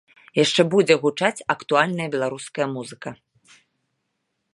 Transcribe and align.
Яшчэ 0.43 0.61
будзе 0.75 0.95
гучаць 1.03 1.43
актуальная 1.55 2.07
беларуская 2.15 2.67
музыка. 2.73 3.15